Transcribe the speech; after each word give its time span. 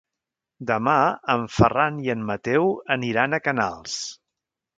Demà 0.69 0.95
en 1.33 1.45
Ferran 1.57 1.99
i 2.07 2.13
en 2.15 2.25
Mateu 2.31 2.73
aniran 2.97 3.37
a 3.39 3.43
Canals. 3.51 4.01